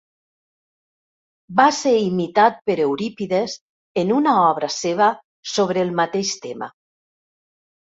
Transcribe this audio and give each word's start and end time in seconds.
Va 1.59 1.67
ser 1.81 1.93
imitat 2.07 2.59
per 2.71 2.77
Eurípides 2.87 3.61
en 4.05 4.17
una 4.19 4.37
obra 4.49 4.75
seva 4.81 5.15
sobre 5.57 5.89
el 5.89 5.97
mateix 6.05 6.39
tema. 6.51 6.77